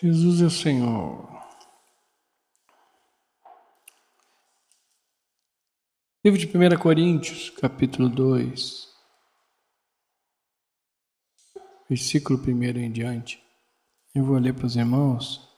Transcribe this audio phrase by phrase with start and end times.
[0.00, 1.28] Jesus é o Senhor.
[6.24, 8.86] Livro de 1 Coríntios, capítulo 2,
[11.88, 13.42] versículo 1 em diante.
[14.14, 15.48] Eu vou ler para os irmãos.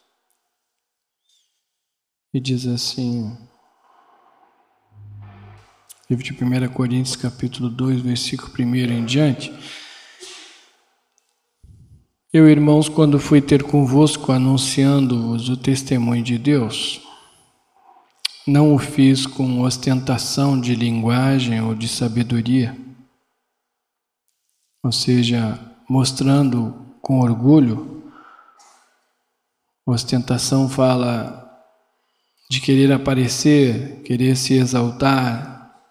[2.33, 3.37] E diz assim:
[6.09, 9.53] Livro de 1 Coríntios, capítulo 2, versículo 1 em diante.
[12.33, 17.01] Eu, irmãos, quando fui ter convosco anunciando-vos o testemunho de Deus,
[18.47, 22.79] não o fiz com ostentação de linguagem ou de sabedoria,
[24.81, 25.59] ou seja,
[25.89, 26.73] mostrando
[27.03, 28.01] com orgulho.
[29.85, 31.37] Ostentação fala
[32.49, 35.83] de querer aparecer, querer se exaltar.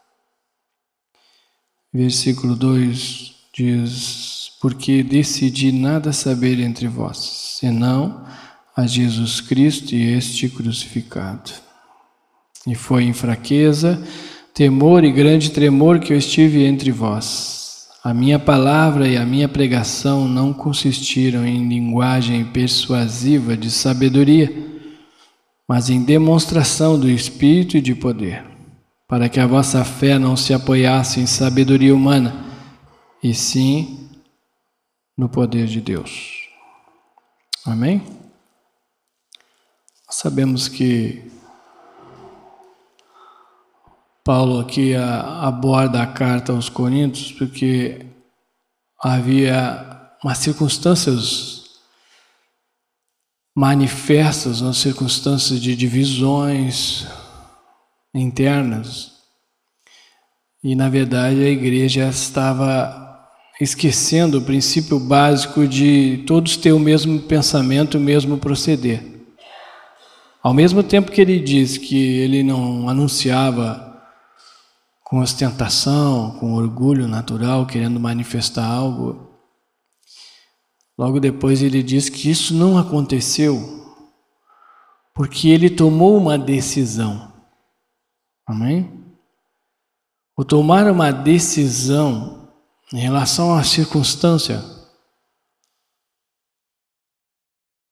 [1.91, 7.17] Versículo 2 diz: porque decidi nada saber entre vós,
[7.59, 8.23] senão
[8.75, 11.51] a Jesus Cristo e este crucificado.
[12.67, 14.01] E foi em fraqueza,
[14.53, 17.87] temor e grande tremor que eu estive entre vós.
[18.03, 24.53] A minha palavra e a minha pregação não consistiram em linguagem persuasiva de sabedoria,
[25.67, 28.43] mas em demonstração do Espírito e de poder,
[29.07, 32.45] para que a vossa fé não se apoiasse em sabedoria humana,
[33.21, 34.08] e sim
[35.19, 36.47] no poder de Deus.
[37.65, 38.01] Amém?
[40.09, 41.29] Sabemos que
[44.23, 48.05] Paulo aqui aborda a carta aos Coríntios porque
[48.97, 51.81] havia umas circunstâncias
[53.53, 57.05] manifestas, umas circunstâncias de divisões
[58.13, 59.19] internas.
[60.63, 62.98] E na verdade a igreja estava
[63.59, 69.03] esquecendo o princípio básico de todos ter o mesmo pensamento, o mesmo proceder.
[70.41, 73.85] Ao mesmo tempo que ele diz que ele não anunciava
[75.03, 79.29] com ostentação, com orgulho natural, querendo manifestar algo,
[80.97, 83.77] logo depois ele diz que isso não aconteceu
[85.13, 87.33] porque ele tomou uma decisão.
[88.47, 88.89] Amém?
[90.37, 92.38] O tomar uma decisão
[92.93, 94.63] em relação à circunstância,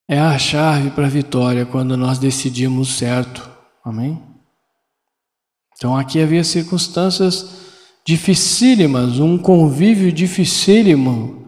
[0.10, 3.50] é a chave para a vitória quando nós decidimos certo.
[3.84, 4.24] Amém?
[5.76, 7.68] Então aqui havia circunstâncias
[8.06, 11.48] dificílimas, um convívio dificílimo,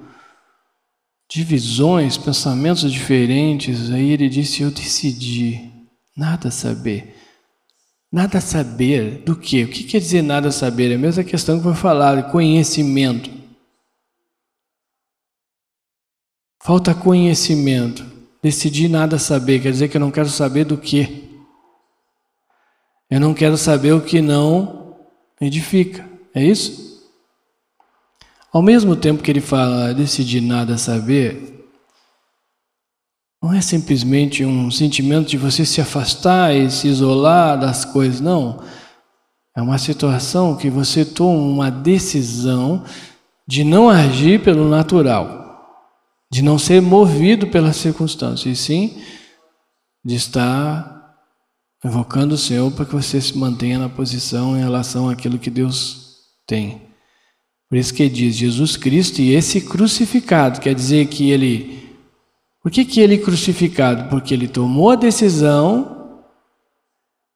[1.32, 3.90] divisões, pensamentos diferentes.
[3.92, 5.72] Aí ele disse: Eu decidi
[6.16, 7.16] nada saber.
[8.12, 9.64] Nada saber do quê?
[9.64, 10.92] O que quer dizer nada saber?
[10.92, 13.39] É a mesma questão que foi falado, conhecimento.
[16.70, 18.06] Falta conhecimento.
[18.44, 21.28] Decidi nada saber, quer dizer que eu não quero saber do que.
[23.10, 24.96] Eu não quero saber o que não
[25.42, 26.08] edifica.
[26.32, 27.10] É isso?
[28.54, 31.68] Ao mesmo tempo que ele fala decidir nada saber,
[33.42, 38.62] não é simplesmente um sentimento de você se afastar e se isolar das coisas, não.
[39.58, 42.86] É uma situação que você toma uma decisão
[43.48, 45.49] de não agir pelo natural
[46.32, 49.02] de não ser movido pelas circunstâncias, e sim
[50.04, 51.00] de estar
[51.84, 56.18] invocando o Senhor para que você se mantenha na posição em relação àquilo que Deus
[56.46, 56.82] tem.
[57.70, 61.78] Por isso que diz Jesus Cristo e esse crucificado, quer dizer que ele.
[62.62, 64.10] Por que, que ele crucificado?
[64.10, 66.24] Porque ele tomou a decisão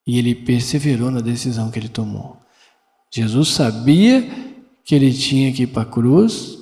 [0.06, 2.36] e ele perseverou na decisão que ele tomou.
[3.12, 4.28] Jesus sabia
[4.84, 6.58] que ele tinha que ir para a cruz,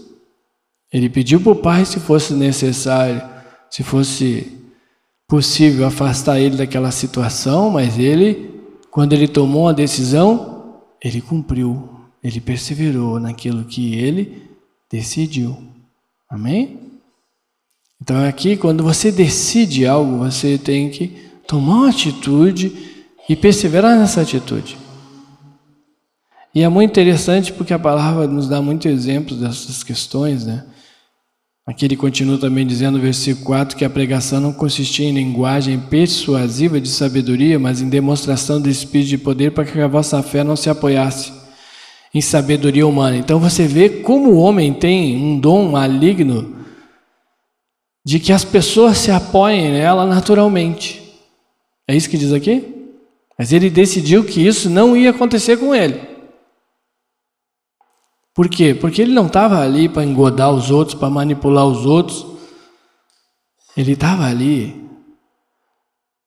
[0.92, 3.22] ele pediu para o pai se fosse necessário,
[3.70, 4.58] se fosse
[5.26, 8.60] possível afastar ele daquela situação, mas ele,
[8.90, 11.88] quando ele tomou a decisão, ele cumpriu,
[12.22, 14.50] ele perseverou naquilo que ele
[14.90, 15.56] decidiu.
[16.28, 16.78] Amém?
[18.00, 21.08] Então aqui, quando você decide algo, você tem que
[21.46, 22.72] tomar uma atitude
[23.28, 24.76] e perseverar nessa atitude.
[26.54, 30.66] E é muito interessante porque a palavra nos dá muitos exemplos dessas questões, né?
[31.64, 35.78] Aqui ele continua também dizendo no versículo 4 que a pregação não consistia em linguagem
[35.78, 40.42] persuasiva de sabedoria, mas em demonstração do Espírito de poder para que a vossa fé
[40.42, 41.32] não se apoiasse
[42.12, 43.16] em sabedoria humana.
[43.16, 46.56] Então você vê como o homem tem um dom maligno
[48.04, 51.00] de que as pessoas se apoiem nela naturalmente.
[51.88, 52.90] É isso que diz aqui?
[53.38, 56.11] Mas ele decidiu que isso não ia acontecer com ele.
[58.34, 58.74] Por quê?
[58.74, 62.26] Porque ele não estava ali para engodar os outros, para manipular os outros.
[63.76, 64.82] Ele estava ali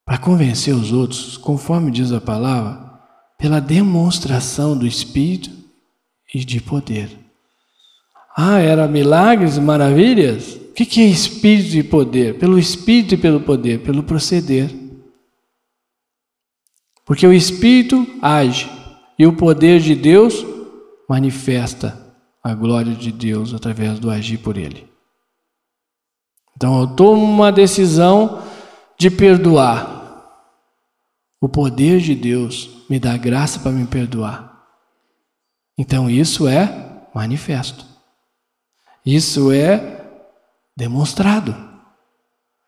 [0.05, 2.93] para convencer os outros, conforme diz a palavra,
[3.39, 5.49] pela demonstração do Espírito
[6.33, 7.09] e de poder.
[8.37, 10.55] Ah, era milagres, maravilhas?
[10.55, 12.37] O que é Espírito e poder?
[12.37, 14.69] Pelo Espírito e pelo poder, pelo proceder.
[17.03, 18.69] Porque o Espírito age
[19.17, 20.45] e o poder de Deus
[21.07, 21.97] manifesta
[22.43, 24.87] a glória de Deus através do agir por Ele.
[26.55, 28.43] Então eu tomo uma decisão
[28.97, 29.93] de perdoar.
[31.41, 34.63] O poder de Deus me dá graça para me perdoar.
[35.77, 37.85] Então isso é manifesto.
[39.05, 40.03] Isso é
[40.75, 41.53] demonstrado.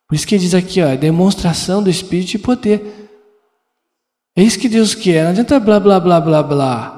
[0.07, 3.10] Por isso que diz aqui, ó, demonstração do Espírito e poder.
[4.36, 5.24] É isso que Deus quer.
[5.24, 6.97] Não adianta blá blá blá blá blá.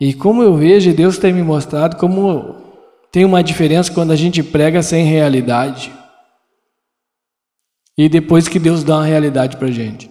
[0.00, 2.56] E como eu vejo, Deus tem me mostrado como
[3.12, 5.92] tem uma diferença quando a gente prega sem realidade.
[7.96, 10.10] E depois que Deus dá uma realidade para a gente.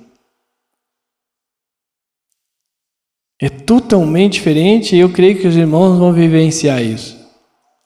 [3.42, 7.22] É totalmente diferente e eu creio que os irmãos vão vivenciar isso.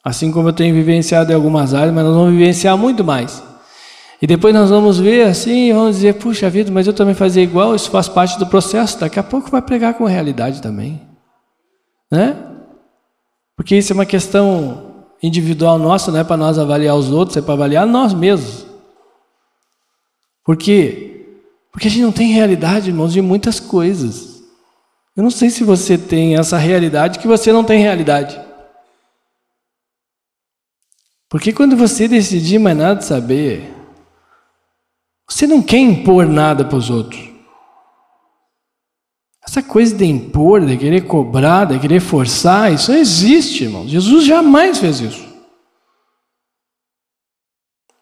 [0.03, 3.43] Assim como eu tenho vivenciado em algumas áreas, mas nós vamos vivenciar muito mais.
[4.21, 7.75] E depois nós vamos ver assim, vamos dizer, puxa vida, mas eu também fazia igual,
[7.75, 8.99] isso faz parte do processo.
[8.99, 11.01] Daqui a pouco vai pregar com realidade também.
[12.11, 12.35] Né?
[13.55, 17.41] Porque isso é uma questão individual nossa, não é para nós avaliar os outros, é
[17.41, 18.67] para avaliar nós mesmos.
[20.43, 21.37] Por quê?
[21.71, 24.43] Porque a gente não tem realidade, irmãos, de muitas coisas.
[25.15, 28.39] Eu não sei se você tem essa realidade que você não tem realidade.
[31.29, 33.73] Porque quando você decidir mais nada saber,
[35.27, 37.36] você não quer impor nada para os outros.
[39.47, 43.87] Essa coisa de impor, de querer cobrar, de querer forçar, isso não existe, irmão.
[43.87, 45.25] Jesus jamais fez isso.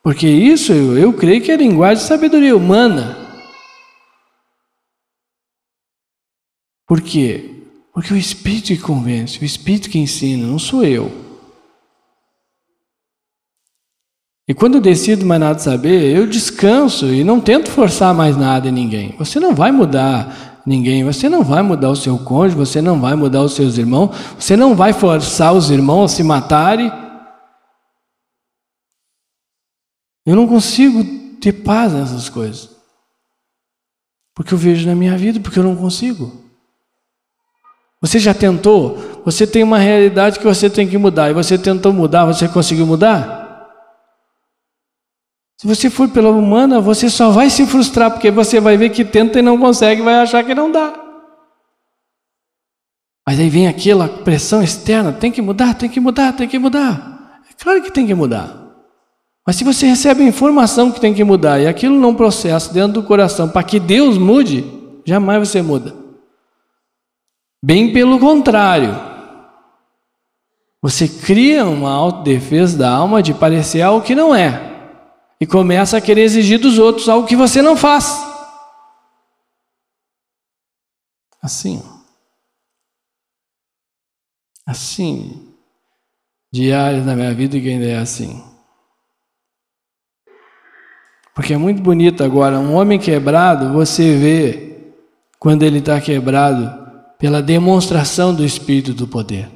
[0.01, 3.15] Porque isso eu, eu creio que é linguagem de sabedoria humana.
[6.87, 7.63] Por quê?
[7.93, 11.11] Porque o Espírito que convence, o Espírito que ensina, não sou eu.
[14.47, 18.67] E quando eu decido mais nada saber, eu descanso e não tento forçar mais nada
[18.67, 19.15] em ninguém.
[19.19, 23.15] Você não vai mudar ninguém, você não vai mudar o seu cônjuge, você não vai
[23.15, 26.91] mudar os seus irmãos, você não vai forçar os irmãos a se matarem.
[30.25, 31.03] Eu não consigo
[31.39, 32.69] ter paz nessas coisas.
[34.33, 36.43] Porque eu vejo na minha vida, porque eu não consigo.
[38.01, 38.97] Você já tentou?
[39.23, 42.85] Você tem uma realidade que você tem que mudar, e você tentou mudar, você conseguiu
[42.85, 43.34] mudar?
[45.65, 49.03] Se você for pela humana, você só vai se frustrar, porque você vai ver que
[49.03, 50.93] tenta e não consegue, vai achar que não dá.
[53.27, 57.41] Mas aí vem aquela pressão externa, tem que mudar, tem que mudar, tem que mudar.
[57.49, 58.75] É claro que tem que mudar.
[59.43, 63.01] Mas se você recebe a informação que tem que mudar e aquilo não processa dentro
[63.01, 64.71] do coração para que Deus mude,
[65.03, 65.95] jamais você muda.
[67.63, 68.95] Bem pelo contrário.
[70.83, 74.74] Você cria uma autodefesa da alma de parecer algo que não é.
[75.39, 78.19] E começa a querer exigir dos outros algo que você não faz.
[81.41, 81.83] Assim.
[84.65, 85.53] Assim.
[86.51, 88.43] Diários na minha vida que ainda é assim.
[91.35, 94.93] Porque é muito bonito agora, um homem quebrado, você vê
[95.37, 96.85] quando ele está quebrado
[97.19, 99.51] pela demonstração do Espírito do poder,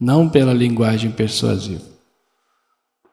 [0.00, 1.93] não pela linguagem persuasiva.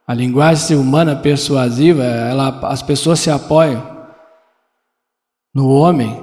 [0.08, 3.92] A linguagem humana persuasiva, ela, as pessoas se apoiam
[5.54, 6.22] no homem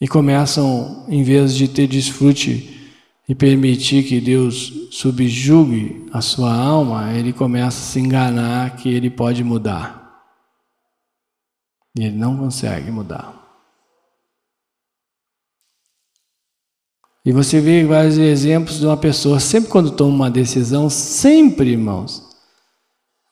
[0.00, 2.96] e começam, em vez de ter desfrute
[3.28, 9.08] e permitir que Deus subjugue a sua alma, ele começa a se enganar que ele
[9.08, 10.02] pode mudar.
[11.96, 13.41] E ele não consegue mudar.
[17.24, 22.20] E você vê vários exemplos de uma pessoa, sempre quando toma uma decisão, sempre, irmãos,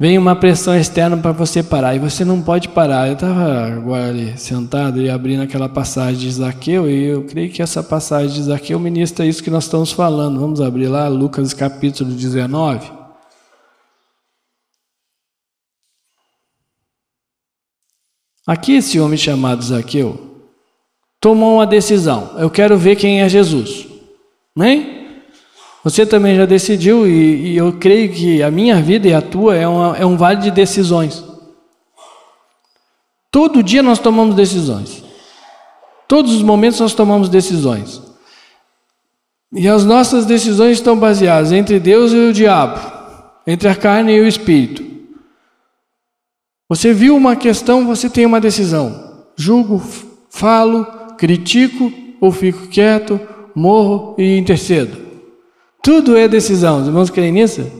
[0.01, 3.09] vem uma pressão externa para você parar, e você não pode parar.
[3.09, 7.61] Eu estava agora ali sentado e abrindo aquela passagem de Zaqueu, e eu creio que
[7.63, 10.39] essa passagem de Zaqueu ministra isso que nós estamos falando.
[10.39, 12.93] Vamos abrir lá, Lucas capítulo 19.
[18.47, 20.30] Aqui esse homem chamado Zaqueu,
[21.21, 22.35] tomou uma decisão.
[22.39, 23.87] Eu quero ver quem é Jesus.
[24.57, 25.01] Amém?
[25.85, 29.57] Você também já decidiu, e, e, eu creio que a minha vida e a tua
[29.57, 31.25] é, uma, é um vale de decisões.
[33.31, 35.03] Todo dia nós tomamos decisões.
[36.07, 38.03] Todos os momentos nós tomamos decisões.
[39.53, 42.79] E as nossas decisões estão baseadas entre Deus e o diabo,
[43.47, 44.85] entre a carne e o espírito.
[46.69, 49.25] Você viu uma questão, você tem uma decisão.
[49.37, 49.83] Julgo,
[50.31, 50.87] falo,
[51.21, 53.21] critico ou fico quieto,
[53.55, 54.97] morro e intercedo.
[55.83, 56.81] Tudo é decisão.
[56.81, 57.71] Os irmãos creem nisso?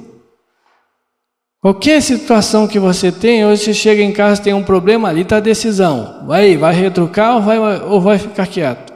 [1.63, 5.39] Qualquer situação que você tem, hoje você chega em casa tem um problema, ali está
[5.39, 6.27] a decisão.
[6.27, 8.93] Vai, vai retrucar ou vai, ou vai ficar quieto?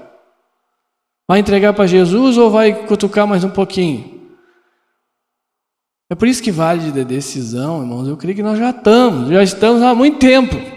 [1.27, 4.13] Vai entregar para Jesus ou vai cutucar mais um pouquinho?
[6.11, 8.07] É por isso que vale de decisão, irmãos.
[8.07, 10.74] Eu creio que nós já estamos, já estamos há muito tempo.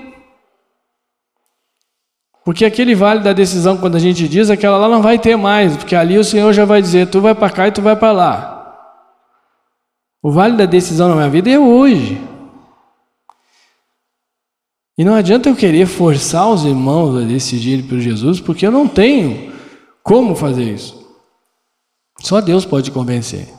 [2.48, 5.76] Porque aquele vale da decisão, quando a gente diz, aquela lá não vai ter mais,
[5.76, 8.14] porque ali o Senhor já vai dizer: tu vai para cá e tu vai para
[8.14, 8.94] lá.
[10.24, 12.22] O vale da decisão na minha vida é hoje.
[14.98, 18.88] E não adianta eu querer forçar os irmãos a decidirem por Jesus, porque eu não
[18.88, 19.52] tenho
[20.02, 21.06] como fazer isso.
[22.22, 23.50] Só Deus pode convencer.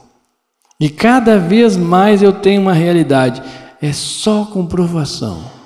[0.81, 3.43] E cada vez mais eu tenho uma realidade,
[3.83, 5.58] é só comprovação.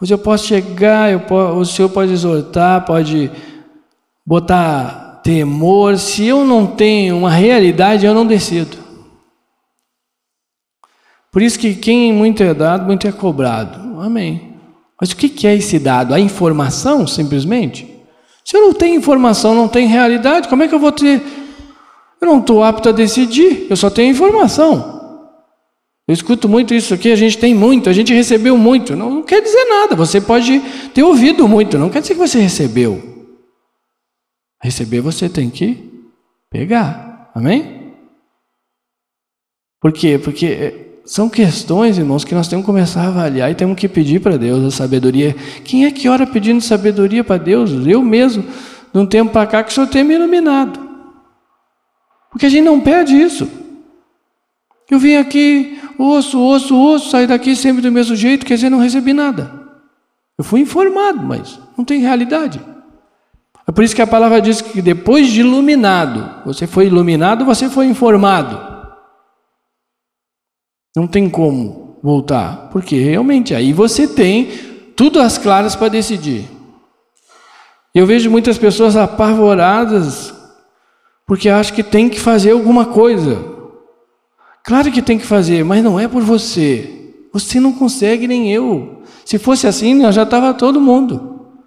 [0.00, 3.30] Pois eu posso chegar, eu posso, o Senhor pode exortar, pode
[4.26, 8.76] botar temor, se eu não tenho uma realidade, eu não decido.
[11.30, 14.00] Por isso que quem muito é dado, muito é cobrado.
[14.00, 14.54] Amém.
[15.00, 16.12] Mas o que é esse dado?
[16.12, 17.88] A informação, simplesmente?
[18.44, 21.22] Se eu não tenho informação, não tenho realidade, como é que eu vou ter
[22.20, 24.99] eu não estou apto a decidir, eu só tenho informação.
[26.10, 28.96] Eu escuto muito isso aqui, a gente tem muito, a gente recebeu muito.
[28.96, 30.58] Não, não quer dizer nada, você pode
[30.92, 33.28] ter ouvido muito, não quer dizer que você recebeu.
[34.60, 36.02] Receber você tem que
[36.50, 37.92] pegar, amém?
[39.80, 40.18] Por quê?
[40.18, 43.86] Porque eh, são questões, irmãos, que nós temos que começar a avaliar e temos que
[43.86, 45.36] pedir para Deus a sabedoria.
[45.64, 47.70] Quem é que ora pedindo sabedoria para Deus?
[47.86, 48.42] Eu mesmo,
[48.92, 50.76] de um tempo para cá, que o Senhor tem me iluminado.
[52.32, 53.69] Porque a gente não pede isso.
[54.90, 58.78] Eu vim aqui, osso, osso, osso, saí daqui sempre do mesmo jeito, quer dizer, não
[58.78, 59.60] recebi nada.
[60.36, 62.60] Eu fui informado, mas não tem realidade.
[63.66, 67.68] É por isso que a palavra diz que depois de iluminado, você foi iluminado, você
[67.68, 68.58] foi informado.
[70.96, 74.46] Não tem como voltar, porque realmente aí você tem
[74.96, 76.48] tudo às claras para decidir.
[77.94, 80.34] Eu vejo muitas pessoas apavoradas
[81.26, 83.59] porque acha que tem que fazer alguma coisa.
[84.70, 87.12] Claro que tem que fazer, mas não é por você.
[87.32, 89.02] Você não consegue, nem eu.
[89.24, 91.58] Se fosse assim, já estava todo mundo.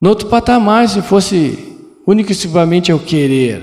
[0.00, 3.60] No outro patamar, se fosse único e exclusivamente eu querer.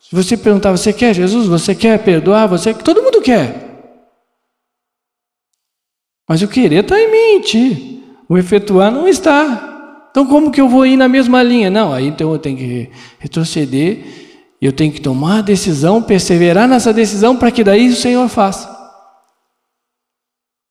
[0.00, 1.46] Se você perguntar, você quer Jesus?
[1.46, 2.46] Você quer perdoar?
[2.46, 3.92] Você Todo mundo quer.
[6.26, 8.02] Mas o querer está em mente.
[8.26, 10.08] O efetuar não está.
[10.10, 11.68] Então, como que eu vou ir na mesma linha?
[11.68, 14.27] Não, aí então eu tenho que retroceder,
[14.60, 18.76] eu tenho que tomar a decisão, perseverar nessa decisão para que daí o Senhor faça.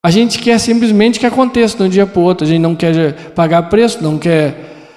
[0.04, 2.76] A gente quer simplesmente que aconteça de um dia para o outro, a gente não
[2.76, 4.90] quer pagar preço, não quer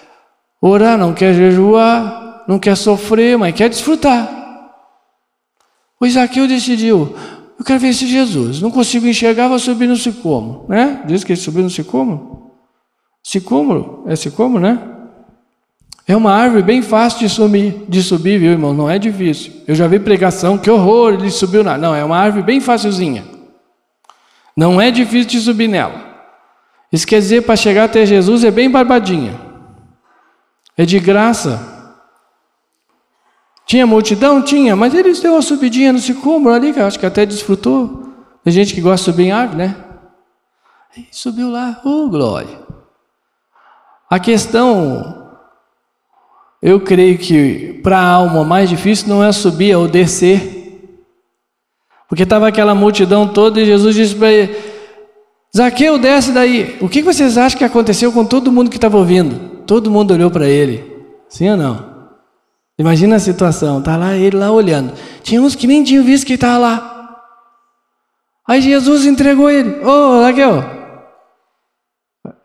[0.61, 4.29] orar, não quer jejuar, não quer sofrer, mas quer desfrutar.
[6.01, 7.15] O Isaqueu decidiu,
[7.59, 11.03] eu quero ver esse Jesus, não consigo enxergar, vou subir no sicômoro, né?
[11.07, 12.53] Diz que ele subiu no sicômoro.
[13.23, 15.00] Sicômoro, é sicômoro, né?
[16.11, 18.75] É uma árvore bem fácil de subir, de subir, viu, irmão?
[18.75, 19.53] Não é difícil.
[19.65, 21.79] Eu já vi pregação, que horror, ele subiu na.
[21.79, 23.25] Não, é uma árvore bem facilzinha.
[24.57, 25.95] Não é difícil de subir nela.
[26.91, 29.41] Isso quer dizer, para chegar até Jesus é bem barbadinha.
[30.77, 31.95] É de graça.
[33.65, 34.43] Tinha multidão?
[34.43, 38.13] Tinha, mas eles deu uma subidinha no sicômoro ali, que eu acho que até desfrutou.
[38.43, 39.77] Tem gente que gosta de subir em árvore, né?
[40.97, 42.59] E subiu lá, oh glória.
[44.11, 45.20] A questão,
[46.63, 50.59] eu creio que para a alma mais difícil não é subir, é o descer.
[52.09, 54.57] Porque estava aquela multidão toda e Jesus disse para ele:
[55.57, 56.77] Zaqueu, desce daí.
[56.81, 59.63] O que vocês acham que aconteceu com todo mundo que estava ouvindo?
[59.67, 60.85] Todo mundo olhou para ele.
[61.29, 61.91] Sim ou não?
[62.79, 64.93] Imagina a situação, tá lá ele lá olhando.
[65.23, 67.21] Tinha uns que nem tinham visto que estava lá.
[68.49, 69.85] Aí Jesus entregou ele.
[69.85, 70.65] Ô, oh, Zaqueu,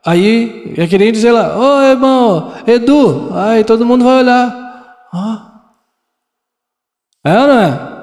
[0.05, 4.97] Aí é querendo dizer lá, ô oh, irmão, Edu, aí todo mundo vai olhar.
[5.11, 5.63] Ah.
[7.23, 7.95] É ou não é?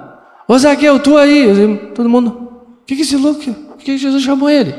[0.49, 2.30] Ô Zaqueu, tu aí, todo mundo,
[2.82, 4.75] o que, que esse louco, o que, que Jesus chamou ele?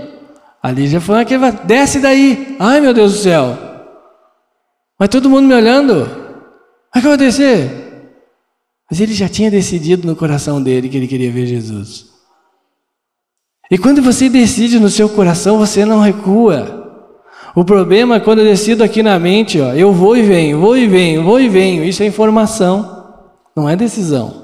[0.61, 2.57] Ali já foi aquele, desce daí.
[2.59, 3.57] Ai meu Deus do céu.
[4.99, 6.09] Mas todo mundo me olhando.
[6.93, 7.83] Vai descer.
[8.89, 12.13] Mas ele já tinha decidido no coração dele que ele queria ver Jesus.
[13.71, 16.82] E quando você decide no seu coração, você não recua.
[17.55, 20.75] O problema é quando eu decido aqui na mente, ó, eu vou e venho, vou
[20.75, 21.83] e venho, vou e venho.
[21.83, 23.13] Isso é informação,
[23.55, 24.43] não é decisão.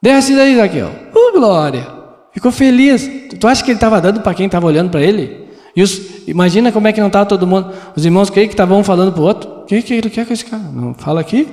[0.00, 0.90] Desce daí, Zaqueu.
[1.14, 1.86] Oh, glória.
[2.32, 3.10] Ficou feliz.
[3.38, 5.48] Tu acha que ele estava dando para quem estava olhando para ele?
[5.74, 7.72] E os, imagina como é que não estava todo mundo.
[7.94, 9.50] Os irmãos creio que estavam um falando para o outro.
[9.62, 10.62] O que, que ele quer com esse cara?
[10.62, 11.48] Não fala aqui.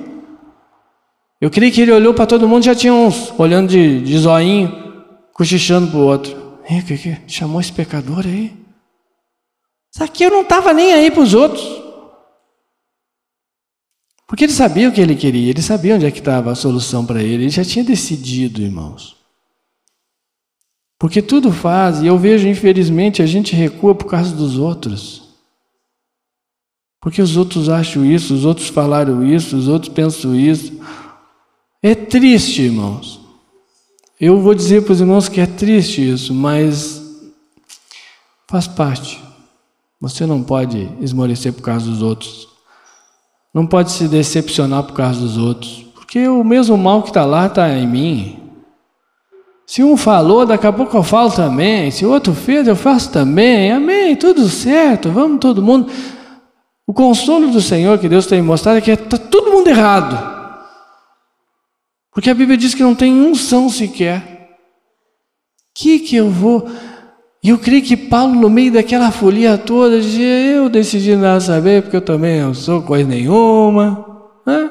[1.40, 5.04] Eu creio que ele olhou para todo mundo, já tinha uns olhando de, de zoinho,
[5.34, 6.34] cochichando para o outro.
[6.70, 8.65] E que, que chamou esse pecador aí?
[9.96, 11.64] Zaqueu não estava nem aí para os outros.
[14.26, 17.06] Porque ele sabia o que ele queria, ele sabia onde é que estava a solução
[17.06, 19.16] para ele, ele já tinha decidido, irmãos.
[20.98, 25.22] Porque tudo faz, e eu vejo, infelizmente, a gente recua por causa dos outros.
[27.00, 30.78] Porque os outros acham isso, os outros falaram isso, os outros pensam isso.
[31.82, 33.20] É triste, irmãos.
[34.20, 37.00] Eu vou dizer para os irmãos que é triste isso, mas
[38.48, 39.25] faz parte.
[40.00, 42.48] Você não pode esmorecer por causa dos outros.
[43.52, 45.86] Não pode se decepcionar por causa dos outros.
[45.94, 48.46] Porque o mesmo mal que está lá está em mim.
[49.66, 51.90] Se um falou, daqui a pouco eu falo também.
[51.90, 53.72] Se o outro fez, eu faço também.
[53.72, 55.90] Amém, tudo certo, vamos todo mundo.
[56.86, 60.36] O consolo do Senhor que Deus tem mostrado é que está todo mundo errado.
[62.12, 64.56] Porque a Bíblia diz que não tem são sequer.
[65.74, 66.66] Que que eu vou
[67.46, 71.80] e eu creio que Paulo, no meio daquela folia toda, dizia: Eu decidi nada saber,
[71.80, 74.04] porque eu também não sou coisa nenhuma,
[74.44, 74.68] né?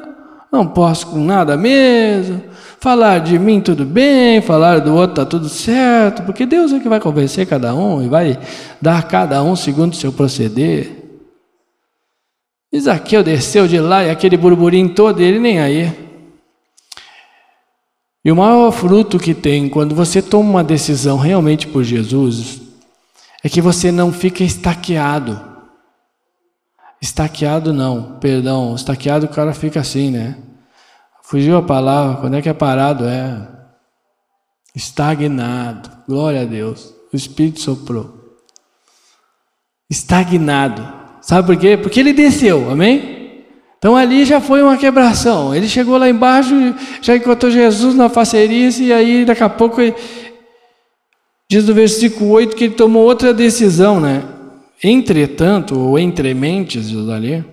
[0.51, 2.44] não posso com nada mesmo.
[2.77, 6.89] Falar de mim tudo bem, falar do outro está tudo certo, porque Deus é que
[6.89, 8.38] vai convencer cada um e vai
[8.82, 11.01] dar a cada um segundo o seu proceder.
[12.74, 15.94] Isaqueu desceu de lá e aquele burburinho todo, ele nem aí.
[18.25, 22.65] E o maior fruto que tem quando você toma uma decisão realmente por Jesus
[23.46, 25.40] é que você não fica estaqueado.
[27.00, 30.36] Estaqueado não, perdão, estaqueado o cara fica assim, né?
[31.22, 33.06] Fugiu a palavra, quando é que é parado?
[33.06, 33.48] É
[34.75, 35.92] estagnado.
[36.08, 36.92] Glória a Deus.
[37.14, 38.40] O Espírito soprou.
[39.88, 40.84] Estagnado.
[41.22, 41.77] Sabe por quê?
[41.77, 43.44] Porque ele desceu, amém?
[43.77, 45.53] Então ali já foi uma quebração.
[45.53, 46.55] Ele chegou lá embaixo,
[47.00, 49.94] já encontrou Jesus na facerice, e aí daqui a pouco ele,
[51.50, 54.24] Diz no versículo 8 que ele tomou outra decisão, né?
[54.84, 57.44] Entretanto, ou entre mentes, diz ali,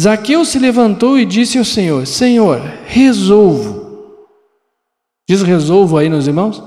[0.00, 3.88] Zaqueu se levantou e disse ao Senhor: Senhor, resolvo.
[5.28, 6.58] Diz resolvo aí nos irmãos?
[6.58, 6.64] O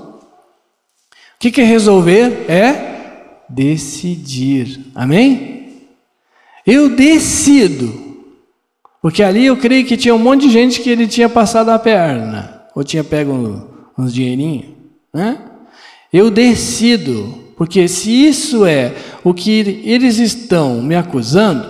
[1.38, 2.48] que, é resolver?
[2.48, 4.86] É decidir.
[4.94, 5.88] Amém?
[6.64, 8.00] Eu decido.
[9.00, 11.78] Porque ali eu creio que tinha um monte de gente que ele tinha passado a
[11.78, 13.68] perna, ou tinha pego
[13.98, 14.66] uns dinheirinhos,
[15.12, 15.51] né?
[16.12, 18.94] Eu decido, porque se isso é
[19.24, 19.50] o que
[19.84, 21.64] eles estão me acusando,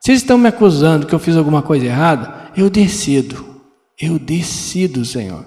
[0.00, 3.62] se eles estão me acusando que eu fiz alguma coisa errada, eu decido,
[4.00, 5.46] eu decido, Senhor.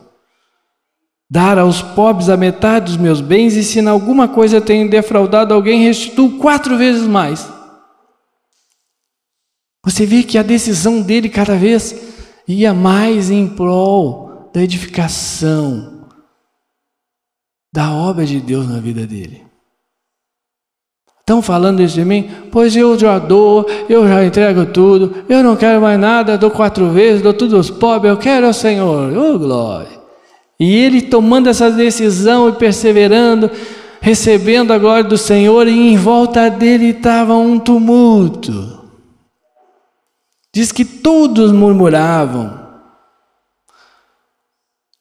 [1.30, 5.54] Dar aos pobres a metade dos meus bens, e se em alguma coisa tenho defraudado
[5.54, 7.46] alguém, restituo quatro vezes mais.
[9.84, 11.96] Você vê que a decisão dele cada vez
[12.48, 15.95] ia mais em prol da edificação,
[17.76, 19.44] da obra de Deus na vida dele.
[21.20, 22.30] Estão falando isso de mim?
[22.50, 26.90] Pois eu já dou, eu já entrego tudo, eu não quero mais nada, dou quatro
[26.92, 30.00] vezes, dou tudo aos pobres, eu quero ao Senhor, oh glória.
[30.58, 33.52] E ele tomando essa decisão e perseverando,
[34.00, 38.86] recebendo a glória do Senhor, e em volta dele estava um tumulto.
[40.54, 42.58] Diz que todos murmuravam.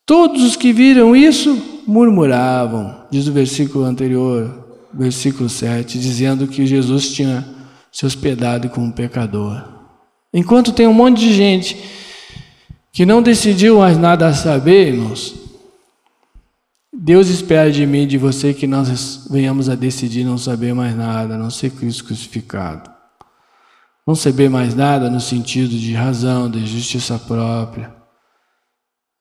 [0.05, 7.11] Todos os que viram isso murmuravam, diz o versículo anterior, versículo 7, dizendo que Jesus
[7.11, 7.45] tinha
[7.91, 9.63] se hospedado com um pecador.
[10.33, 11.77] Enquanto tem um monte de gente
[12.91, 15.35] que não decidiu mais nada a saber, irmãos,
[16.93, 20.95] Deus espera de mim e de você que nós venhamos a decidir não saber mais
[20.95, 22.89] nada, não ser Cristo crucificado.
[24.07, 28.04] Não saber mais nada no sentido de razão, de justiça própria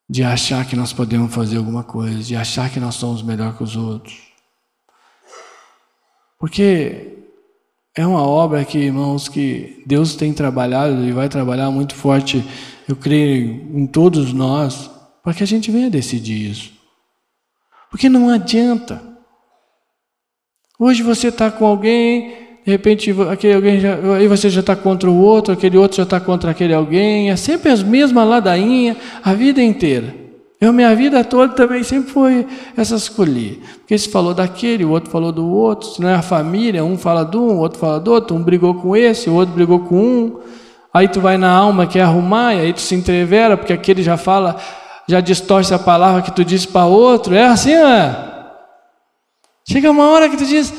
[0.08, 3.62] de achar que nós podemos fazer alguma coisa, de achar que nós somos melhor que
[3.62, 4.14] os outros.
[6.38, 7.14] Porque
[7.96, 12.44] é uma obra que, irmãos, que Deus tem trabalhado e vai trabalhar muito forte,
[12.88, 14.90] eu creio, em todos nós,
[15.22, 16.72] para que a gente venha decidir isso.
[17.90, 19.00] Porque não adianta.
[20.78, 25.10] Hoje você está com alguém, de repente aquele alguém já, aí você já está contra
[25.10, 29.34] o outro, aquele outro já está contra aquele alguém, é sempre as mesmas ladainhas a
[29.34, 30.24] vida inteira.
[30.60, 33.60] Eu, minha vida toda também sempre foi essa escolher.
[33.80, 36.96] Porque se falou daquele, o outro falou do outro, se não é a família, um
[36.96, 39.80] fala de um, o outro fala do outro, um brigou com esse, o outro brigou
[39.80, 40.40] com um.
[40.92, 44.16] Aí tu vai na alma, quer arrumar, e aí tu se entrevera, porque aquele já
[44.16, 44.56] fala,
[45.06, 47.34] já distorce a palavra que tu disse para outro.
[47.34, 48.16] É assim, é?
[49.68, 50.72] Chega uma hora que tu diz,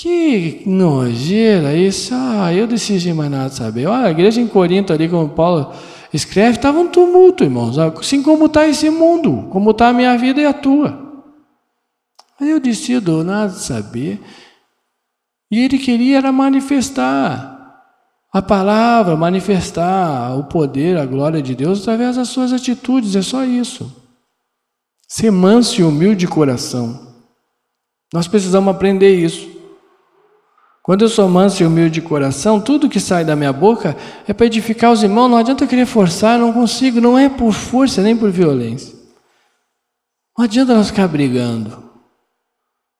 [0.00, 3.86] que nojeira isso, ah, eu decidi mais nada saber.
[3.86, 5.74] Olha, a igreja em Corinto ali, como Paulo
[6.10, 7.78] escreve, estava um tumulto, irmãos.
[7.78, 10.98] Assim como está esse mundo, como está a minha vida e a tua.
[12.40, 14.18] Aí eu decido nada saber.
[15.50, 17.84] E ele queria era manifestar
[18.32, 23.44] a palavra, manifestar o poder, a glória de Deus através das suas atitudes, é só
[23.44, 23.94] isso.
[25.06, 27.06] Ser manso e humilde de coração.
[28.14, 29.59] Nós precisamos aprender isso.
[30.90, 34.32] Quando eu sou manso e humilde de coração, tudo que sai da minha boca é
[34.32, 35.28] para edificar os irmãos.
[35.28, 37.00] Não adianta eu querer forçar, não consigo.
[37.00, 38.98] Não é por força nem por violência.
[40.36, 41.70] Não adianta nós ficar brigando.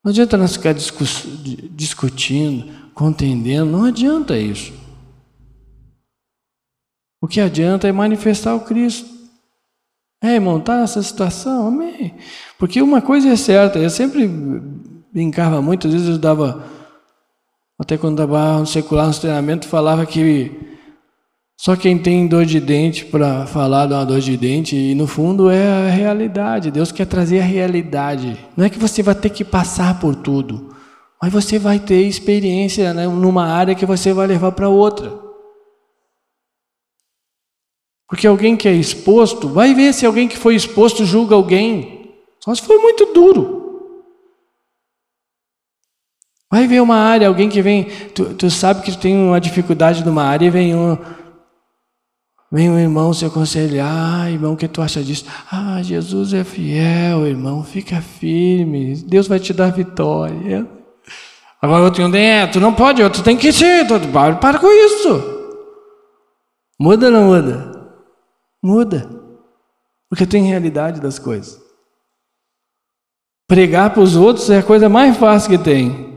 [0.05, 3.69] Não adianta nós ficar discutindo, contendendo.
[3.69, 4.73] Não adianta isso.
[7.21, 9.11] O que adianta é manifestar o Cristo.
[10.23, 11.67] É, irmão, está nessa situação?
[11.67, 12.15] Amém.
[12.57, 14.29] Porque uma coisa é certa, eu sempre
[15.13, 16.65] brincava muitas vezes eu dava,
[17.81, 20.53] até quando estava no secular, no treinamento, falava que
[21.59, 25.07] só quem tem dor de dente para falar de uma dor de dente, e no
[25.07, 26.71] fundo é a realidade.
[26.71, 28.39] Deus quer trazer a realidade.
[28.55, 30.77] Não é que você vai ter que passar por tudo,
[31.23, 35.19] mas você vai ter experiência né, numa área que você vai levar para outra.
[38.07, 42.15] Porque alguém que é exposto, vai ver se alguém que foi exposto julga alguém.
[42.45, 43.60] Só se foi muito duro.
[46.51, 50.05] Vai ver uma área, alguém que vem, tu, tu sabe que tu tem uma dificuldade
[50.05, 50.99] numa área e vem um,
[52.51, 55.25] vem um irmão se aconselhar, ah, irmão, o que tu acha disso?
[55.51, 60.67] Ah, Jesus é fiel, irmão, fica firme, Deus vai te dar vitória.
[61.63, 65.41] Agora outro é, tu não pode, tu tem que ser, tu, para, para com isso.
[66.81, 67.93] Muda ou não muda?
[68.61, 69.09] Muda.
[70.09, 71.61] Porque tem realidade das coisas.
[73.47, 76.10] Pregar para os outros é a coisa mais fácil que tem.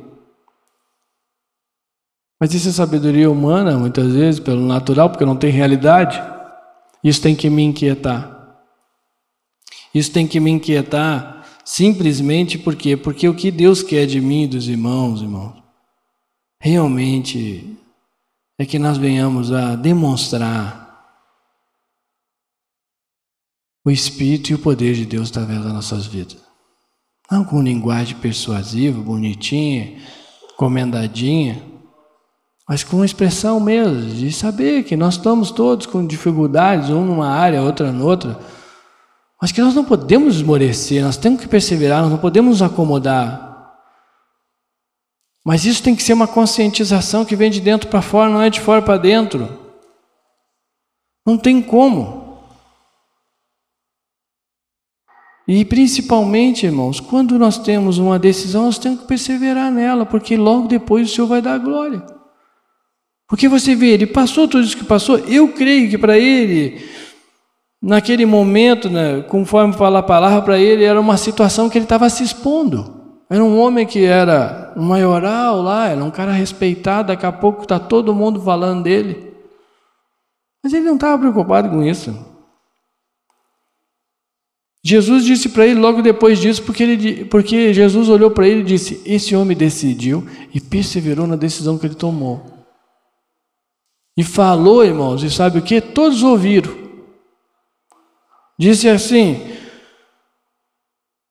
[2.39, 6.21] Mas isso é sabedoria humana, muitas vezes, pelo natural, porque não tem realidade.
[7.03, 8.33] Isso tem que me inquietar.
[9.93, 14.47] Isso tem que me inquietar simplesmente porque porque o que Deus quer de mim e
[14.47, 15.61] dos irmãos, irmãos,
[16.59, 17.77] realmente
[18.57, 20.83] é que nós venhamos a demonstrar
[23.85, 26.41] o Espírito e o poder de Deus através das nossas vidas.
[27.29, 30.01] Não com linguagem persuasiva, bonitinha,
[30.55, 31.61] comendadinha,
[32.67, 37.61] mas com expressão mesmo, de saber que nós estamos todos com dificuldades, um numa área,
[37.61, 38.39] outra noutra,
[39.41, 43.51] mas que nós não podemos esmorecer, nós temos que perseverar, nós não podemos nos acomodar.
[45.45, 48.49] Mas isso tem que ser uma conscientização que vem de dentro para fora, não é
[48.49, 49.59] de fora para dentro.
[51.25, 52.23] Não tem como.
[55.45, 60.67] E principalmente, irmãos, quando nós temos uma decisão, nós temos que perseverar nela, porque logo
[60.67, 62.01] depois o Senhor vai dar glória.
[63.27, 66.83] Porque você vê, ele passou tudo isso que passou, eu creio que para ele,
[67.81, 72.09] naquele momento, né, conforme fala a palavra, para ele era uma situação que ele estava
[72.09, 73.01] se expondo.
[73.29, 77.63] Era um homem que era um maioral lá, era um cara respeitado, daqui a pouco
[77.63, 79.33] está todo mundo falando dele.
[80.63, 82.15] Mas ele não estava preocupado com isso.
[84.85, 88.65] Jesus disse para ele logo depois disso, porque, ele, porque Jesus olhou para ele e
[88.65, 92.52] disse: Esse homem decidiu e perseverou na decisão que ele tomou.
[94.15, 95.81] E falou, irmãos, e sabe o que?
[95.81, 96.71] Todos ouviram.
[98.57, 99.57] Disse assim,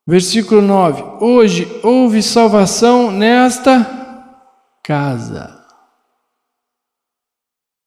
[0.06, 3.86] versículo 9: Hoje houve salvação nesta
[4.82, 5.62] casa.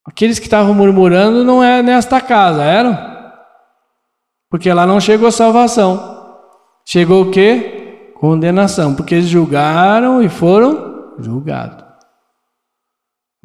[0.06, 2.98] Aqueles que estavam murmurando não é nesta casa, eram?
[4.50, 6.16] Porque lá não chegou salvação.
[6.86, 8.12] Chegou o quê?
[8.16, 8.96] Condenação.
[8.96, 11.85] Porque eles julgaram e foram julgados.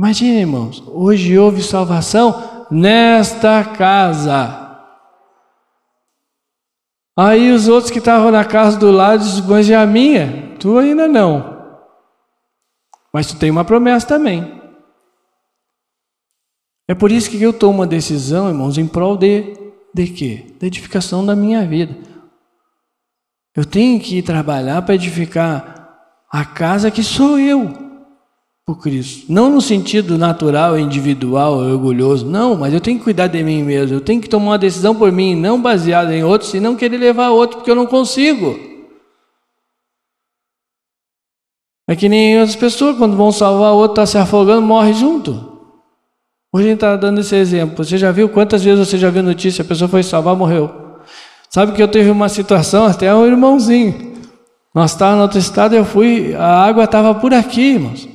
[0.00, 4.74] Imagina, irmãos, hoje houve salvação nesta casa.
[7.14, 10.56] Aí os outros que estavam na casa do lado dizem, mas é a minha?
[10.58, 11.84] Tu ainda não.
[13.12, 14.62] Mas tu tem uma promessa também.
[16.88, 19.54] É por isso que eu tomo uma decisão, irmãos, em prol de
[19.92, 20.56] de quê?
[20.58, 21.94] Da edificação da minha vida.
[23.54, 27.89] Eu tenho que trabalhar para edificar a casa que sou eu
[28.70, 29.26] por Cristo.
[29.28, 32.24] Não no sentido natural, individual, orgulhoso.
[32.24, 33.96] Não, mas eu tenho que cuidar de mim mesmo.
[33.96, 36.98] Eu tenho que tomar uma decisão por mim, não baseada em outros, e não querer
[36.98, 38.58] levar outro porque eu não consigo.
[41.88, 45.32] É que nem as pessoas, quando vão salvar o outro, está se afogando, morre junto.
[46.52, 47.84] Hoje a gente está dando esse exemplo.
[47.84, 50.70] Você já viu quantas vezes você já viu notícia, a pessoa foi salvar, morreu.
[51.48, 54.12] Sabe que eu teve uma situação, até um irmãozinho.
[54.72, 58.09] Nós estávamos no outro estado, eu fui, a água estava por aqui, irmãos.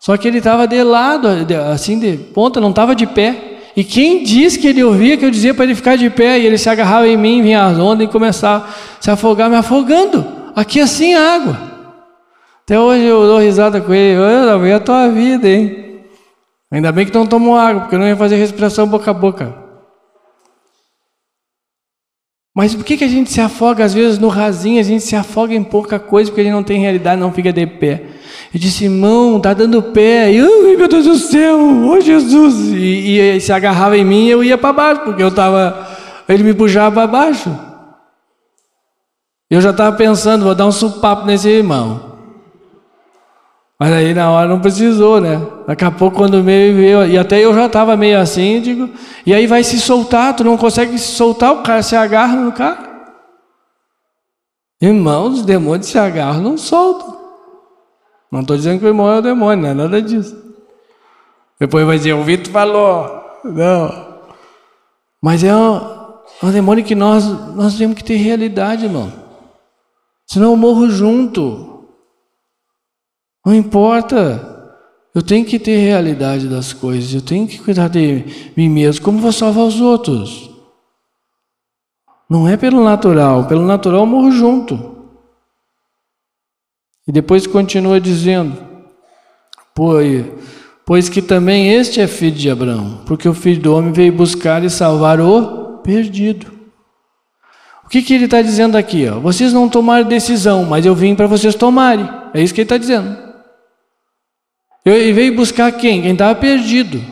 [0.00, 1.28] Só que ele estava de lado,
[1.70, 3.58] assim, de ponta, não estava de pé.
[3.76, 6.46] E quem disse que ele ouvia que eu dizia para ele ficar de pé e
[6.46, 10.26] ele se agarrava em mim, vinha as ondas e começava a se afogar, me afogando.
[10.56, 11.70] Aqui assim água.
[12.62, 14.18] Até hoje eu dou risada com ele.
[14.18, 16.00] Eu vi a tua vida, hein?
[16.72, 19.54] Ainda bem que não tomou água, porque eu não ia fazer respiração boca a boca.
[22.54, 25.14] Mas por que, que a gente se afoga às vezes no rasinho, a gente se
[25.14, 28.19] afoga em pouca coisa, porque a gente não tem realidade, não fica de pé.
[28.52, 30.32] Eu disse, irmão, tá dando pé.
[30.32, 32.72] E, ai meu Deus do céu, oh Jesus.
[32.72, 35.88] E, e se agarrava em mim eu ia para baixo, porque eu estava.
[36.28, 37.56] Ele me puxava para baixo.
[39.48, 42.10] Eu já estava pensando, vou dar um supapo nesse irmão.
[43.78, 45.40] Mas aí na hora não precisou, né?
[45.66, 48.90] Daqui a pouco quando meio veio, e até eu já estava meio assim, digo,
[49.24, 52.52] e aí vai se soltar, tu não consegue se soltar, o cara se agarra no
[52.52, 52.90] cara.
[54.82, 57.19] Irmãos, os demônios se agarram, não soltam.
[58.30, 60.36] Não estou dizendo que o irmão é o demônio, não é nada disso.
[61.58, 63.22] Depois vai dizer, o Vitor falou.
[63.44, 64.20] Não.
[65.22, 65.76] Mas é um,
[66.42, 69.12] um demônio que nós, nós temos que ter realidade, irmão.
[70.26, 71.88] Senão eu morro junto.
[73.44, 74.48] Não importa.
[75.12, 77.12] Eu tenho que ter realidade das coisas.
[77.12, 79.04] Eu tenho que cuidar de mim mesmo.
[79.04, 80.48] Como vou salvar os outros?
[82.28, 83.46] Não é pelo natural.
[83.48, 84.99] Pelo natural eu morro junto.
[87.10, 88.56] E depois continua dizendo:
[89.74, 90.24] pois,
[90.86, 94.62] pois que também este é filho de Abraão, porque o filho do homem veio buscar
[94.62, 96.46] e salvar o perdido.
[97.84, 99.08] O que, que ele está dizendo aqui?
[99.08, 99.18] Ó?
[99.18, 102.08] Vocês não tomaram decisão, mas eu vim para vocês tomarem.
[102.32, 103.18] É isso que ele está dizendo.
[104.86, 106.02] Ele veio buscar quem?
[106.02, 107.02] Quem estava perdido.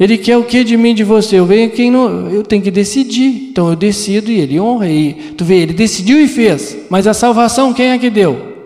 [0.00, 1.38] Ele quer o que de mim de você?
[1.38, 3.50] Eu venho quem não, eu tenho que decidir.
[3.50, 4.88] Então eu decido e ele honra.
[4.88, 6.74] E tu vê, ele decidiu e fez.
[6.88, 8.56] Mas a salvação quem é que deu?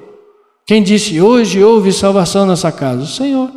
[0.67, 3.03] Quem disse hoje houve salvação nessa casa?
[3.03, 3.51] O Senhor.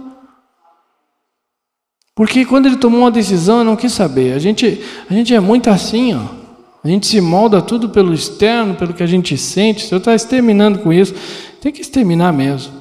[2.16, 4.34] Porque quando ele tomou uma decisão, eu não quis saber.
[4.34, 6.46] A gente, a gente é muito assim, ó.
[6.84, 9.86] A gente se molda tudo pelo externo, pelo que a gente sente.
[9.86, 11.14] Se eu está exterminando com isso,
[11.60, 12.74] tem que exterminar mesmo.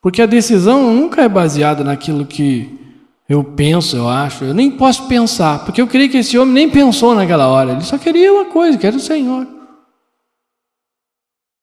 [0.00, 2.78] Porque a decisão nunca é baseada naquilo que
[3.28, 4.44] eu penso, eu acho.
[4.44, 7.72] Eu nem posso pensar, porque eu creio que esse homem nem pensou naquela hora.
[7.72, 9.57] Ele só queria uma coisa, que era o Senhor.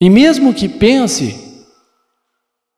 [0.01, 1.45] E mesmo que pense,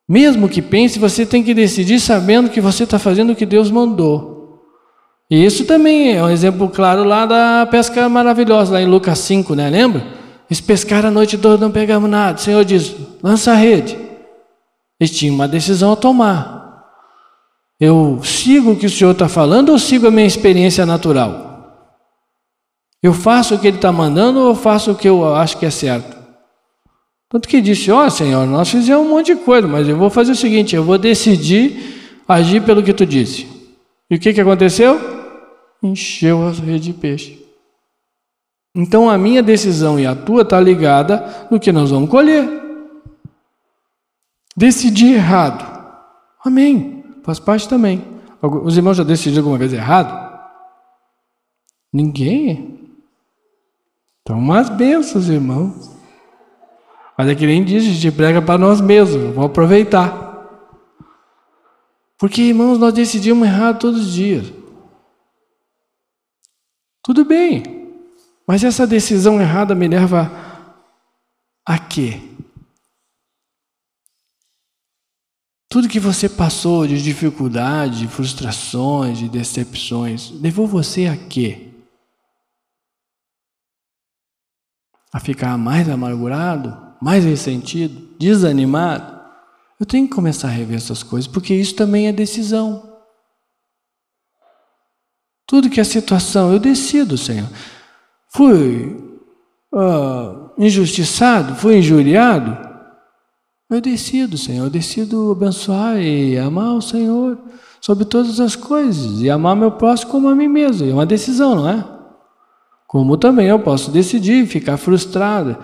[0.08, 3.70] mesmo que pense, você tem que decidir sabendo que você está fazendo o que Deus
[3.70, 4.38] mandou.
[5.30, 9.54] E isso também é um exemplo claro lá da pesca maravilhosa, lá em Lucas 5,
[9.54, 9.68] né?
[9.68, 10.06] Lembra?
[10.48, 12.38] Eles pescaram a noite toda, não pegamos nada.
[12.38, 13.98] O Senhor diz: lança a rede.
[14.98, 16.58] Eles tinham uma decisão a tomar.
[17.78, 21.46] Eu sigo o que o Senhor está falando ou sigo a minha experiência natural?
[23.00, 25.70] Eu faço o que Ele está mandando ou faço o que eu acho que é
[25.70, 26.17] certo?
[27.28, 30.08] Tanto que disse: Ó oh, Senhor, nós fizemos um monte de coisa, mas eu vou
[30.08, 33.46] fazer o seguinte: eu vou decidir agir pelo que tu disse.
[34.10, 34.98] E o que, que aconteceu?
[35.82, 37.38] Encheu a rede de peixe.
[38.74, 42.48] Então a minha decisão e a tua está ligada no que nós vamos colher.
[44.56, 45.78] Decidir errado.
[46.44, 47.04] Amém.
[47.22, 48.04] Faz parte também.
[48.40, 50.28] Os irmãos já decidiram alguma vez errado?
[51.92, 52.78] Ninguém.
[54.22, 55.97] Então, umas bênçãos, irmãos.
[57.18, 60.28] Mas é que nem diz, a gente prega para nós mesmos, vamos aproveitar.
[62.16, 64.52] Porque, irmãos, nós decidimos errado todos os dias.
[67.02, 67.96] Tudo bem,
[68.46, 70.30] mas essa decisão errada me leva
[71.66, 72.20] a quê?
[75.68, 81.72] Tudo que você passou de dificuldade, de frustrações, de decepções, levou você a quê?
[85.12, 86.87] A ficar mais amargurado?
[87.00, 89.18] Mais ressentido, desanimado,
[89.78, 92.82] eu tenho que começar a rever essas coisas, porque isso também é decisão.
[95.46, 97.48] Tudo que é situação, eu decido, Senhor.
[98.28, 99.18] Fui
[99.72, 102.68] uh, injustiçado, fui injuriado,
[103.70, 104.64] eu decido, Senhor.
[104.64, 107.38] Eu decido abençoar e amar o Senhor
[107.80, 110.88] sobre todas as coisas e amar meu próximo como a mim mesmo.
[110.88, 111.84] É uma decisão, não é?
[112.86, 115.56] Como também eu posso decidir ficar frustrado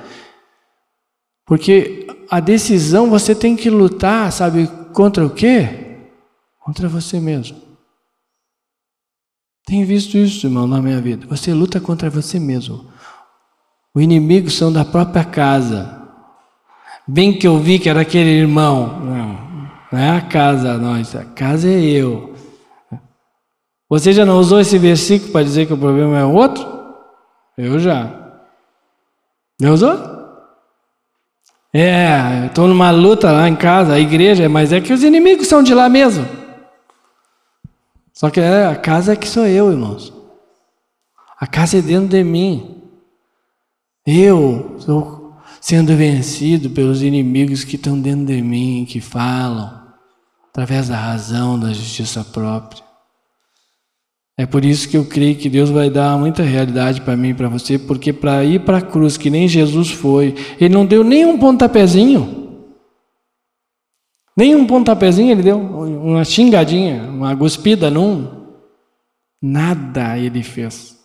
[1.46, 6.08] porque a decisão você tem que lutar, sabe, contra o quê?
[6.60, 7.60] Contra você mesmo.
[9.66, 11.26] Tenho visto isso, irmão, na minha vida.
[11.26, 12.90] Você luta contra você mesmo.
[13.94, 16.02] O inimigo são da própria casa.
[17.06, 19.00] Bem que eu vi que era aquele irmão.
[19.00, 22.34] Não, não é a casa nossa, a casa é eu.
[23.88, 26.66] Você já não usou esse versículo para dizer que o problema é outro?
[27.56, 28.40] Eu já.
[29.60, 30.13] Já usou?
[31.76, 35.60] É, estou numa luta lá em casa, a igreja, mas é que os inimigos são
[35.60, 36.24] de lá mesmo.
[38.12, 40.12] Só que é, a casa é que sou eu, irmãos.
[41.40, 42.80] A casa é dentro de mim.
[44.06, 49.82] Eu estou sendo vencido pelos inimigos que estão dentro de mim, que falam,
[50.50, 52.83] através da razão, da justiça própria.
[54.36, 57.34] É por isso que eu creio que Deus vai dar muita realidade para mim e
[57.34, 61.04] para você, porque para ir para a cruz, que nem Jesus foi, ele não deu
[61.04, 62.62] nem um pontapézinho.
[64.36, 68.44] Nem um pontapézinho ele deu, uma xingadinha, uma guspida num.
[69.40, 70.98] Nada ele fez.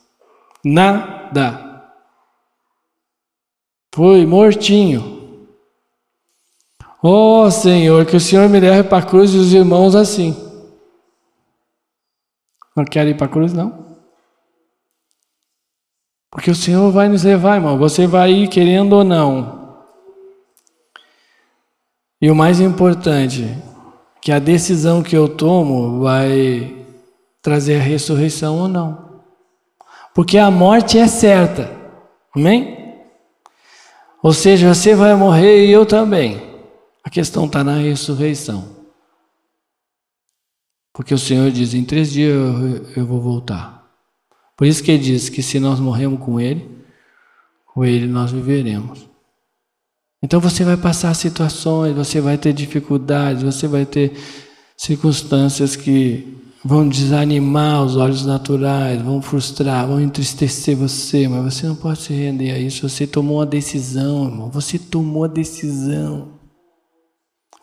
[0.66, 1.84] Nada.
[3.94, 5.38] Foi mortinho.
[7.02, 10.49] Oh Senhor, que o Senhor me leve para a cruz e os irmãos assim.
[12.80, 13.98] Não quer ir para a cruz, não?
[16.32, 17.78] Porque o Senhor vai nos levar, irmão.
[17.78, 19.76] Você vai ir querendo ou não.
[22.22, 23.54] E o mais importante,
[24.22, 26.86] que a decisão que eu tomo vai
[27.42, 29.24] trazer a ressurreição ou não.
[30.16, 31.70] Porque a morte é certa.
[32.34, 32.96] Amém?
[34.24, 36.42] Ou seja, você vai morrer e eu também.
[37.04, 38.79] A questão está na ressurreição.
[40.94, 43.80] Porque o Senhor diz: em três dias eu, eu vou voltar.
[44.58, 46.70] Por isso que ele diz que se nós morremos com Ele,
[47.66, 49.08] com Ele nós viveremos.
[50.22, 54.12] Então você vai passar situações, você vai ter dificuldades, você vai ter
[54.76, 61.76] circunstâncias que vão desanimar os olhos naturais, vão frustrar, vão entristecer você, mas você não
[61.76, 62.88] pode se render a isso.
[62.88, 64.52] Você tomou uma decisão, irmão.
[64.52, 66.34] Você tomou a decisão.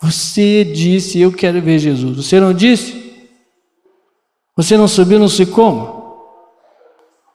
[0.01, 2.17] Você disse: Eu quero ver Jesus.
[2.17, 3.06] Você não disse?
[4.57, 6.07] Você não subiu no sicômoro?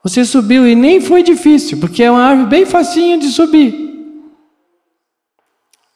[0.04, 3.92] Você subiu e nem foi difícil, porque é uma árvore bem facinha de subir.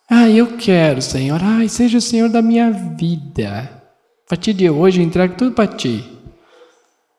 [0.08, 1.40] Ah, eu quero, Senhor.
[1.44, 3.84] Ai, seja o Senhor da minha vida.
[4.26, 6.04] A partir de hoje eu entrego tudo para ti.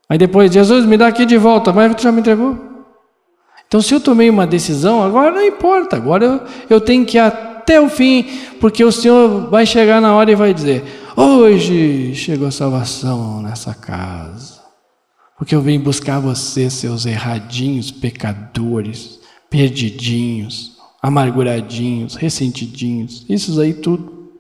[0.09, 2.57] Aí depois, Jesus, me dá aqui de volta, mas tu já me entregou.
[3.67, 6.41] Então, se eu tomei uma decisão, agora não importa, agora eu,
[6.71, 8.25] eu tenho que ir até o fim,
[8.61, 10.85] porque o Senhor vai chegar na hora e vai dizer:
[11.19, 14.61] Hoje chegou a salvação nessa casa,
[15.39, 24.31] porque eu vim buscar você, seus erradinhos, pecadores, perdidinhos, amarguradinhos, ressentidinhos, isso aí tudo.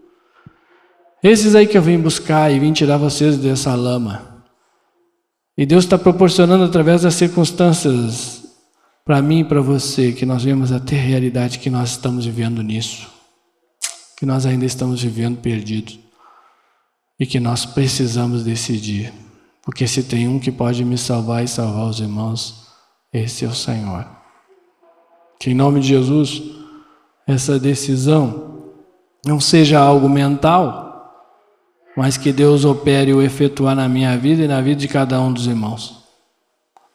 [1.22, 4.44] Esses aí que eu vim buscar e vim tirar vocês dessa lama.
[5.56, 8.42] E Deus está proporcionando através das circunstâncias
[9.02, 12.62] para mim e para você que nós vemos até a realidade que nós estamos vivendo
[12.62, 13.08] nisso,
[14.18, 16.04] que nós ainda estamos vivendo perdidos
[17.18, 19.12] e que nós precisamos decidir.
[19.62, 22.66] Porque se tem um que pode me salvar e salvar os irmãos,
[23.12, 24.06] esse é o Senhor.
[25.40, 26.42] Que em nome de Jesus,
[27.26, 28.62] essa decisão
[29.24, 30.86] não seja algo mental,
[31.96, 35.32] mas que Deus opere o efetuar na minha vida e na vida de cada um
[35.32, 36.04] dos irmãos.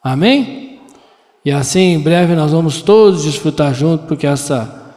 [0.02, 0.80] Amém?
[1.44, 4.94] E assim, em breve, nós vamos todos desfrutar juntos, porque essa,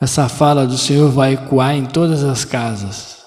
[0.00, 3.19] essa fala do Senhor vai ecoar em todas as casas.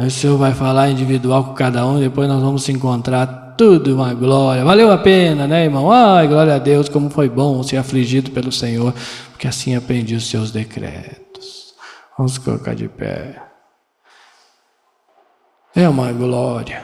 [0.00, 3.94] Aí o Senhor vai falar individual com cada um, depois nós vamos se encontrar tudo
[3.94, 4.64] uma glória.
[4.64, 5.92] Valeu a pena, né, irmão?
[5.92, 8.94] Ai, glória a Deus, como foi bom ser afligido pelo Senhor,
[9.30, 11.74] porque assim aprendi os seus decretos.
[12.16, 13.42] Vamos colocar de pé.
[15.76, 16.82] É uma glória.